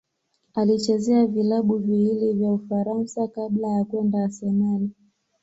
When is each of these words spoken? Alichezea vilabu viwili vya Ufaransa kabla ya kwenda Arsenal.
Alichezea 0.55 1.25
vilabu 1.25 1.77
viwili 1.77 2.33
vya 2.33 2.51
Ufaransa 2.53 3.27
kabla 3.27 3.67
ya 3.69 3.85
kwenda 3.85 4.23
Arsenal. 4.23 4.89